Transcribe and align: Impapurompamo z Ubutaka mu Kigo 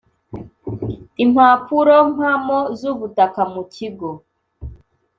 Impapurompamo 1.23 2.59
z 2.79 2.81
Ubutaka 2.91 3.41
mu 3.53 3.63
Kigo 3.73 4.09